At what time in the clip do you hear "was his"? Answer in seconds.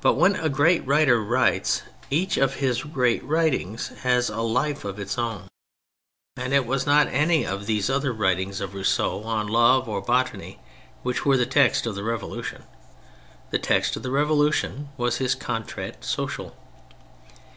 14.96-15.36